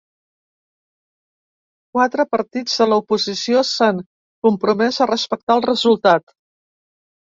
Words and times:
Quatre 1.97 2.25
partits 2.31 2.79
de 2.83 2.87
l’oposició 2.93 3.63
s’han 3.75 4.01
compromès 4.49 4.99
a 5.07 5.11
respectar 5.15 5.59
el 5.61 5.67
resultat. 5.71 6.39